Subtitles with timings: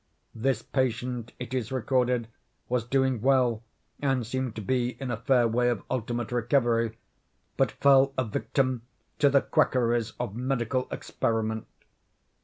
[0.33, 2.27] This patient, it is recorded,
[2.67, 3.61] was doing well
[3.99, 6.97] and seemed to be in a fair way of ultimate recovery,
[7.55, 8.81] but fell a victim
[9.19, 11.67] to the quackeries of medical experiment.